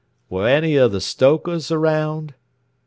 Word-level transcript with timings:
"Were 0.31 0.47
any 0.47 0.77
of 0.77 0.93
the 0.93 0.99
stokers 0.99 1.69
around?" 1.69 2.33